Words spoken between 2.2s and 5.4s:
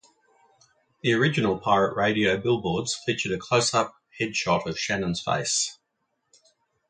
billboards featured a close up head shot of Shannon's